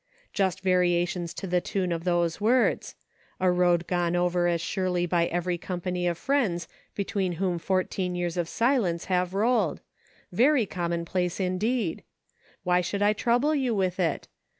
[0.33, 2.95] Just variations to the tune of those words:
[3.39, 8.35] a road gone over as surely by every company of friends between whom fourteen years
[8.35, 9.37] of silence have "THAT BEATS ME!"
[10.35, 12.03] 335 rolled; very commonplace indeed.
[12.63, 14.27] Why should I trouble you with it